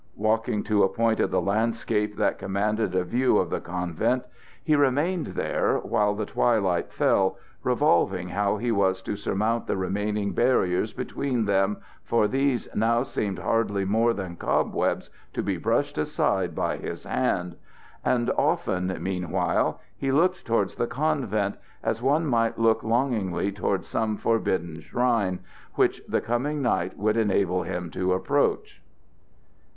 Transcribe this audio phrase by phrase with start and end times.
[0.17, 4.23] Walking to a point of the landscape that commanded a view of the convent,
[4.63, 10.33] he remained there while the twilight fell, revolving how he was to surmount the remaining
[10.33, 16.55] barriers between them, for these now seemed hardly more than cobwebs to be brushed aside
[16.55, 17.55] by his hand;
[18.03, 24.17] and often, meanwhile, he looked towards the convent, as one might look longingly towards some
[24.17, 25.37] forbidden shrine,
[25.75, 28.81] which the coming night would enable him to approach.